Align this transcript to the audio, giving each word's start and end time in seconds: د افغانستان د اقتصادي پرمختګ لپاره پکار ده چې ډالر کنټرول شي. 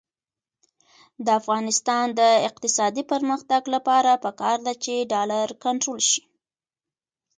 د 1.25 1.27
افغانستان 1.39 2.05
د 2.19 2.21
اقتصادي 2.49 3.03
پرمختګ 3.11 3.61
لپاره 3.75 4.21
پکار 4.25 4.57
ده 4.65 4.73
چې 4.83 5.07
ډالر 5.11 5.47
کنټرول 5.63 6.01
شي. 6.09 6.23